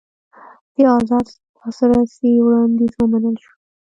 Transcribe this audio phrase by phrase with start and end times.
[0.73, 1.27] د ازاد
[1.59, 3.53] لاسرسي وړاندیز ومنل شو.